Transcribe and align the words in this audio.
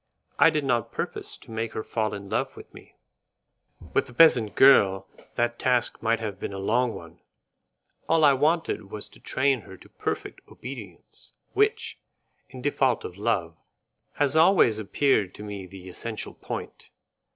I 0.39 0.49
did 0.49 0.63
not 0.65 0.91
purpose 0.91 1.37
to 1.37 1.51
make 1.51 1.73
her 1.73 1.83
fall 1.83 2.15
in 2.15 2.27
love 2.27 2.57
with 2.57 2.73
me; 2.73 2.95
with 3.93 4.09
a 4.09 4.13
peasant 4.13 4.55
girl 4.55 5.07
that 5.35 5.59
task 5.59 6.01
might 6.01 6.19
have 6.19 6.39
been 6.39 6.53
a 6.53 6.57
long 6.57 6.95
one; 6.95 7.19
all 8.09 8.23
I 8.23 8.33
wanted 8.33 8.89
was 8.89 9.07
to 9.09 9.19
train 9.19 9.61
her 9.61 9.77
to 9.77 9.89
perfect 9.89 10.41
obedience, 10.51 11.33
which, 11.53 11.99
in 12.49 12.63
default 12.63 13.05
of 13.05 13.19
love, 13.19 13.55
has 14.13 14.35
always 14.35 14.79
appeared 14.79 15.35
to 15.35 15.43
me 15.43 15.67
the 15.67 15.87
essential 15.87 16.33
point. 16.33 16.89